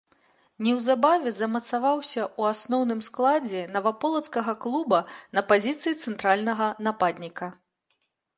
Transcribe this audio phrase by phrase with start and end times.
[0.67, 4.99] Неўзабаве замацаваўся ў асноўным складзе наваполацкага клуба
[5.39, 7.53] на пазіцыі цэнтральнага нападніка.